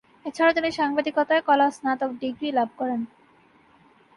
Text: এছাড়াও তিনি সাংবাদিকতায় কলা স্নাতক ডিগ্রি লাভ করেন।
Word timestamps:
এছাড়াও 0.25 0.55
তিনি 0.57 0.69
সাংবাদিকতায় 0.71 1.43
কলা 1.47 1.67
স্নাতক 1.71 2.11
ডিগ্রি 2.21 2.49
লাভ 2.51 2.69
করেন। 2.77 3.01